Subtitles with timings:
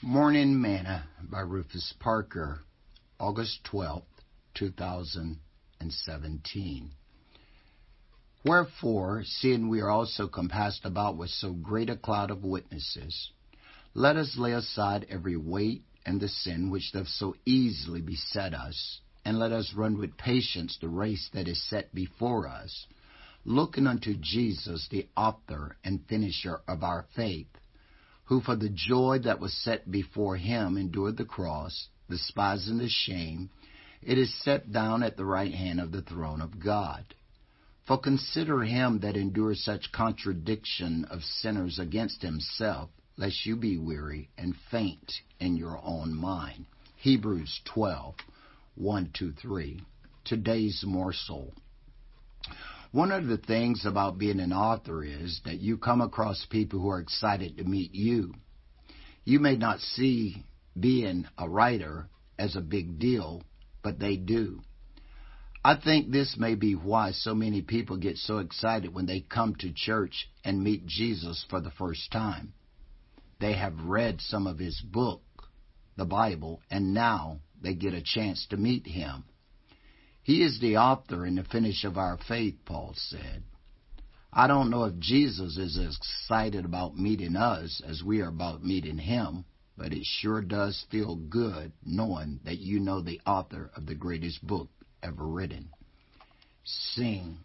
[0.00, 2.60] Morning Manna by Rufus Parker,
[3.18, 4.04] August 12,
[4.54, 6.90] 2017.
[8.44, 13.32] Wherefore, seeing we are also compassed about with so great a cloud of witnesses,
[13.92, 19.00] let us lay aside every weight and the sin which doth so easily beset us,
[19.24, 22.86] and let us run with patience the race that is set before us,
[23.44, 27.48] looking unto Jesus, the author and finisher of our faith
[28.28, 33.48] who for the joy that was set before him endured the cross, despising the shame,
[34.02, 37.02] it is set down at the right hand of the throne of God.
[37.86, 44.28] For consider him that endures such contradiction of sinners against himself, lest you be weary
[44.36, 46.66] and faint in your own mind.
[46.96, 48.14] Hebrews 12,
[48.74, 49.80] 1 2, 3.
[50.24, 51.54] Today's morsel.
[52.90, 56.88] One of the things about being an author is that you come across people who
[56.88, 58.34] are excited to meet you.
[59.24, 60.46] You may not see
[60.78, 63.42] being a writer as a big deal,
[63.82, 64.62] but they do.
[65.62, 69.54] I think this may be why so many people get so excited when they come
[69.56, 72.54] to church and meet Jesus for the first time.
[73.38, 75.22] They have read some of his book,
[75.96, 79.24] the Bible, and now they get a chance to meet him.
[80.28, 83.44] He is the author and the finish of our faith, Paul said.
[84.30, 88.62] I don't know if Jesus is as excited about meeting us as we are about
[88.62, 93.86] meeting him, but it sure does feel good knowing that you know the author of
[93.86, 94.68] the greatest book
[95.02, 95.70] ever written.
[96.62, 97.38] Sing.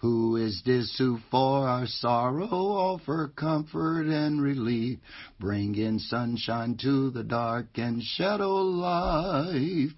[0.00, 4.98] Who is this who for our sorrow offer comfort and relief,
[5.38, 9.92] bringing sunshine to the dark and shadow life?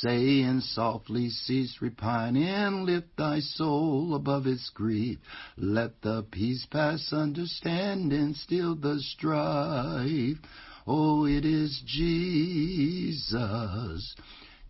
[0.00, 5.18] Saying softly, cease repining, lift thy soul above its grief.
[5.56, 10.38] Let the peace pass understanding, still the strife.
[10.86, 13.24] Oh, it is Jesus,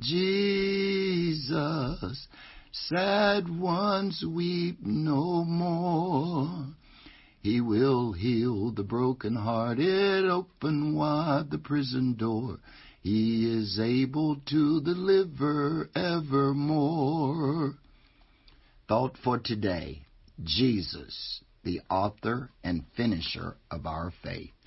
[0.00, 1.48] Jesus.
[2.72, 6.66] Sad ones weep no more.
[7.44, 12.58] He will heal the broken-hearted, open wide the prison door.
[13.02, 17.74] He is able to deliver evermore.
[18.88, 20.06] Thought for today
[20.42, 24.63] Jesus, the author and finisher of our faith.